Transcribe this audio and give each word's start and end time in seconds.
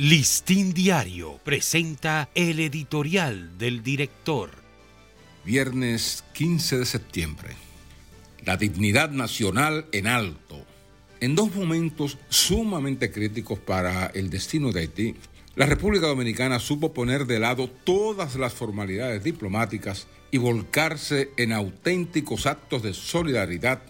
Listín 0.00 0.74
Diario 0.74 1.40
presenta 1.42 2.28
el 2.36 2.60
editorial 2.60 3.58
del 3.58 3.82
director. 3.82 4.50
Viernes 5.44 6.22
15 6.34 6.78
de 6.78 6.86
septiembre. 6.86 7.56
La 8.44 8.56
dignidad 8.56 9.10
nacional 9.10 9.86
en 9.90 10.06
alto. 10.06 10.64
En 11.18 11.34
dos 11.34 11.52
momentos 11.52 12.16
sumamente 12.28 13.10
críticos 13.10 13.58
para 13.58 14.06
el 14.06 14.30
destino 14.30 14.70
de 14.70 14.82
Haití, 14.82 15.16
la 15.56 15.66
República 15.66 16.06
Dominicana 16.06 16.60
supo 16.60 16.94
poner 16.94 17.26
de 17.26 17.40
lado 17.40 17.68
todas 17.68 18.36
las 18.36 18.52
formalidades 18.54 19.24
diplomáticas 19.24 20.06
y 20.30 20.38
volcarse 20.38 21.30
en 21.36 21.52
auténticos 21.52 22.46
actos 22.46 22.84
de 22.84 22.94
solidaridad 22.94 23.82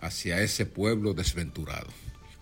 hacia 0.00 0.42
ese 0.42 0.66
pueblo 0.66 1.14
desventurado. 1.14 1.92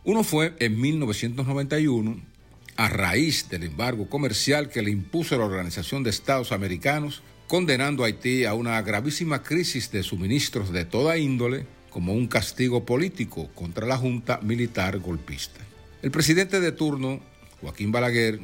Uno 0.02 0.24
fue 0.24 0.54
en 0.60 0.80
1991 0.80 2.31
a 2.76 2.88
raíz 2.88 3.48
del 3.48 3.64
embargo 3.64 4.08
comercial 4.08 4.68
que 4.68 4.82
le 4.82 4.90
impuso 4.90 5.36
la 5.36 5.44
Organización 5.44 6.02
de 6.02 6.10
Estados 6.10 6.52
Americanos, 6.52 7.22
condenando 7.48 8.02
a 8.02 8.06
Haití 8.06 8.44
a 8.44 8.54
una 8.54 8.80
gravísima 8.82 9.42
crisis 9.42 9.90
de 9.90 10.02
suministros 10.02 10.72
de 10.72 10.84
toda 10.84 11.18
índole 11.18 11.66
como 11.90 12.14
un 12.14 12.26
castigo 12.26 12.86
político 12.86 13.50
contra 13.54 13.86
la 13.86 13.98
Junta 13.98 14.40
Militar 14.42 14.98
Golpista. 14.98 15.60
El 16.00 16.10
presidente 16.10 16.60
de 16.60 16.72
turno, 16.72 17.20
Joaquín 17.60 17.92
Balaguer, 17.92 18.40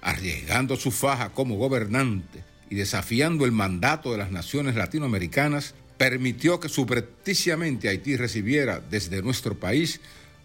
arriesgando 0.00 0.76
su 0.76 0.90
faja 0.90 1.30
como 1.30 1.56
gobernante 1.56 2.44
y 2.70 2.76
desafiando 2.76 3.44
el 3.44 3.52
mandato 3.52 4.12
de 4.12 4.18
las 4.18 4.30
naciones 4.30 4.76
latinoamericanas, 4.76 5.74
permitió 5.98 6.60
que 6.60 6.68
subrepticiamente 6.68 7.88
Haití 7.88 8.16
recibiera 8.16 8.80
desde 8.80 9.22
nuestro 9.22 9.58
país 9.58 10.00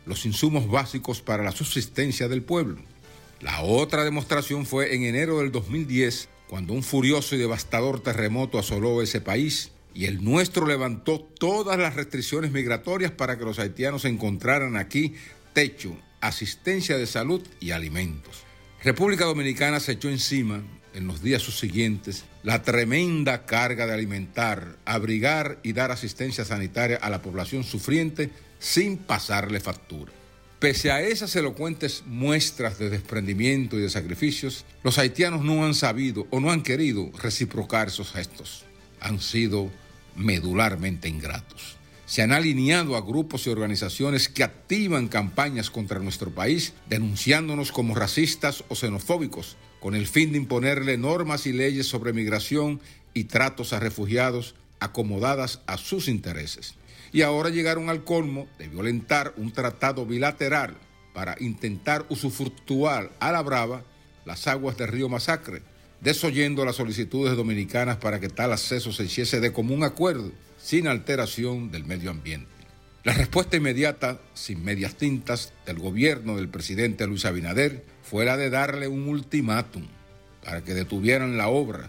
los 0.05 0.25
insumos 0.25 0.67
básicos 0.67 1.21
para 1.21 1.43
la 1.43 1.51
subsistencia 1.51 2.27
del 2.27 2.41
pueblo. 2.41 2.81
La 3.39 3.61
otra 3.61 4.03
demostración 4.03 4.65
fue 4.65 4.95
en 4.95 5.03
enero 5.03 5.39
del 5.39 5.51
2010, 5.51 6.27
cuando 6.47 6.73
un 6.73 6.81
furioso 6.81 7.35
y 7.35 7.37
devastador 7.37 8.01
terremoto 8.01 8.57
asoló 8.57 9.03
ese 9.03 9.21
país 9.21 9.71
y 9.93 10.05
el 10.05 10.23
nuestro 10.23 10.65
levantó 10.65 11.19
todas 11.19 11.77
las 11.77 11.95
restricciones 11.95 12.51
migratorias 12.51 13.11
para 13.11 13.37
que 13.37 13.45
los 13.45 13.59
haitianos 13.59 14.05
encontraran 14.05 14.75
aquí 14.75 15.13
techo, 15.53 15.95
asistencia 16.19 16.97
de 16.97 17.05
salud 17.05 17.41
y 17.59 17.71
alimentos. 17.71 18.43
República 18.83 19.25
Dominicana 19.25 19.79
se 19.79 19.93
echó 19.93 20.09
encima 20.09 20.63
en 20.95 21.05
los 21.05 21.21
días 21.21 21.43
subsiguientes 21.43 22.25
la 22.41 22.63
tremenda 22.63 23.45
carga 23.45 23.85
de 23.85 23.93
alimentar, 23.93 24.77
abrigar 24.85 25.59
y 25.61 25.73
dar 25.73 25.91
asistencia 25.91 26.43
sanitaria 26.43 26.97
a 26.97 27.09
la 27.11 27.21
población 27.21 27.63
sufriente 27.63 28.31
sin 28.57 28.97
pasarle 28.97 29.59
factura. 29.59 30.11
Pese 30.59 30.89
a 30.89 31.01
esas 31.01 31.35
elocuentes 31.35 32.01
muestras 32.07 32.79
de 32.79 32.89
desprendimiento 32.89 33.77
y 33.77 33.81
de 33.81 33.91
sacrificios, 33.91 34.65
los 34.81 34.97
haitianos 34.97 35.43
no 35.43 35.63
han 35.63 35.75
sabido 35.75 36.25
o 36.31 36.39
no 36.39 36.49
han 36.49 36.63
querido 36.63 37.11
reciprocar 37.21 37.89
esos 37.89 38.11
gestos. 38.11 38.65
Han 38.99 39.19
sido 39.21 39.69
medularmente 40.15 41.09
ingratos. 41.09 41.77
Se 42.07 42.23
han 42.23 42.31
alineado 42.31 42.95
a 42.95 43.01
grupos 43.01 43.45
y 43.45 43.51
organizaciones 43.51 44.29
que 44.29 44.43
activan 44.43 45.09
campañas 45.09 45.69
contra 45.69 45.99
nuestro 45.99 46.31
país, 46.31 46.73
denunciándonos 46.89 47.71
como 47.71 47.93
racistas 47.93 48.63
o 48.67 48.73
xenofóbicos, 48.75 49.57
con 49.79 49.93
el 49.93 50.07
fin 50.07 50.31
de 50.31 50.39
imponerle 50.39 50.97
normas 50.97 51.45
y 51.45 51.53
leyes 51.53 51.85
sobre 51.85 52.13
migración 52.13 52.81
y 53.13 53.25
tratos 53.25 53.73
a 53.73 53.79
refugiados 53.79 54.55
acomodadas 54.79 55.61
a 55.67 55.77
sus 55.77 56.07
intereses 56.07 56.75
y 57.11 57.21
ahora 57.21 57.49
llegaron 57.49 57.89
al 57.89 58.03
colmo 58.03 58.47
de 58.59 58.67
violentar 58.67 59.33
un 59.37 59.51
tratado 59.51 60.05
bilateral 60.05 60.77
para 61.13 61.35
intentar 61.39 62.05
usufructuar 62.09 63.11
a 63.19 63.31
la 63.31 63.41
brava 63.41 63.83
las 64.25 64.45
aguas 64.47 64.77
del 64.77 64.89
río 64.89 65.09
Masacre, 65.09 65.61
desoyendo 66.01 66.65
las 66.65 66.75
solicitudes 66.75 67.35
dominicanas 67.35 67.97
para 67.97 68.19
que 68.19 68.29
tal 68.29 68.51
acceso 68.51 68.91
se 68.91 69.05
hiciese 69.05 69.39
de 69.39 69.53
común 69.53 69.83
acuerdo, 69.83 70.31
sin 70.61 70.87
alteración 70.87 71.71
del 71.71 71.85
medio 71.85 72.11
ambiente. 72.11 72.51
La 73.03 73.13
respuesta 73.13 73.55
inmediata, 73.55 74.19
sin 74.33 74.63
medias 74.63 74.95
tintas, 74.95 75.53
del 75.65 75.79
gobierno 75.79 76.35
del 76.35 76.49
presidente 76.49 77.07
Luis 77.07 77.25
Abinader 77.25 77.85
fue 78.03 78.25
la 78.25 78.35
de 78.35 78.49
darle 78.49 78.89
un 78.89 79.07
ultimátum 79.07 79.87
para 80.43 80.63
que 80.63 80.73
detuvieran 80.73 81.37
la 81.37 81.47
obra, 81.47 81.87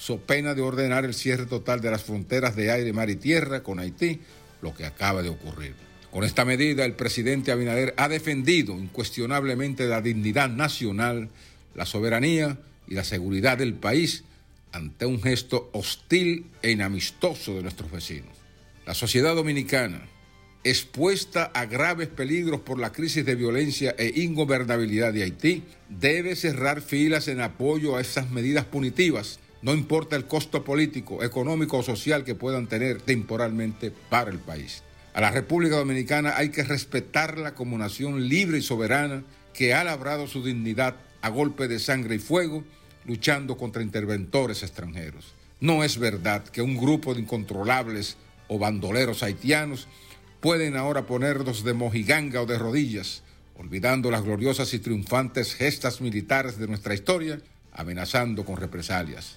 so 0.00 0.18
pena 0.18 0.54
de 0.54 0.62
ordenar 0.62 1.04
el 1.04 1.12
cierre 1.12 1.44
total 1.44 1.82
de 1.82 1.90
las 1.90 2.02
fronteras 2.02 2.56
de 2.56 2.70
aire, 2.70 2.90
mar 2.94 3.10
y 3.10 3.16
tierra 3.16 3.62
con 3.62 3.78
Haití 3.78 4.18
lo 4.62 4.74
que 4.74 4.86
acaba 4.86 5.22
de 5.22 5.28
ocurrir. 5.28 5.74
Con 6.10 6.24
esta 6.24 6.46
medida, 6.46 6.86
el 6.86 6.94
presidente 6.94 7.52
Abinader 7.52 7.92
ha 7.98 8.08
defendido 8.08 8.72
incuestionablemente 8.78 9.86
la 9.86 10.00
dignidad 10.00 10.48
nacional, 10.48 11.28
la 11.74 11.84
soberanía 11.84 12.58
y 12.88 12.94
la 12.94 13.04
seguridad 13.04 13.58
del 13.58 13.74
país 13.74 14.24
ante 14.72 15.04
un 15.04 15.22
gesto 15.22 15.68
hostil 15.74 16.46
e 16.62 16.70
inamistoso 16.70 17.54
de 17.54 17.62
nuestros 17.62 17.92
vecinos. 17.92 18.32
La 18.86 18.94
sociedad 18.94 19.34
dominicana, 19.34 20.08
expuesta 20.64 21.50
a 21.54 21.66
graves 21.66 22.08
peligros 22.08 22.62
por 22.62 22.78
la 22.78 22.90
crisis 22.90 23.26
de 23.26 23.34
violencia 23.34 23.94
e 23.98 24.12
ingobernabilidad 24.22 25.12
de 25.12 25.24
Haití, 25.24 25.62
debe 25.90 26.36
cerrar 26.36 26.80
filas 26.80 27.28
en 27.28 27.42
apoyo 27.42 27.96
a 27.96 28.00
esas 28.00 28.30
medidas 28.30 28.64
punitivas 28.64 29.40
no 29.62 29.74
importa 29.74 30.16
el 30.16 30.26
costo 30.26 30.64
político, 30.64 31.22
económico 31.22 31.78
o 31.78 31.82
social 31.82 32.24
que 32.24 32.34
puedan 32.34 32.66
tener 32.66 33.02
temporalmente 33.02 33.90
para 33.90 34.30
el 34.30 34.38
país. 34.38 34.82
A 35.12 35.20
la 35.20 35.30
República 35.30 35.76
Dominicana 35.76 36.36
hay 36.36 36.50
que 36.50 36.62
respetarla 36.62 37.54
como 37.54 37.76
nación 37.76 38.28
libre 38.28 38.58
y 38.58 38.62
soberana 38.62 39.24
que 39.52 39.74
ha 39.74 39.84
labrado 39.84 40.26
su 40.26 40.42
dignidad 40.42 40.96
a 41.20 41.28
golpe 41.28 41.68
de 41.68 41.78
sangre 41.78 42.14
y 42.14 42.18
fuego, 42.18 42.64
luchando 43.04 43.56
contra 43.56 43.82
interventores 43.82 44.62
extranjeros. 44.62 45.34
No 45.60 45.84
es 45.84 45.98
verdad 45.98 46.44
que 46.44 46.62
un 46.62 46.76
grupo 46.76 47.14
de 47.14 47.20
incontrolables 47.20 48.16
o 48.48 48.58
bandoleros 48.58 49.22
haitianos 49.22 49.88
pueden 50.40 50.76
ahora 50.76 51.06
ponernos 51.06 51.64
de 51.64 51.74
mojiganga 51.74 52.40
o 52.40 52.46
de 52.46 52.58
rodillas, 52.58 53.22
olvidando 53.56 54.10
las 54.10 54.22
gloriosas 54.22 54.72
y 54.72 54.78
triunfantes 54.78 55.54
gestas 55.54 56.00
militares 56.00 56.56
de 56.56 56.66
nuestra 56.66 56.94
historia, 56.94 57.40
amenazando 57.72 58.44
con 58.44 58.56
represalias. 58.56 59.36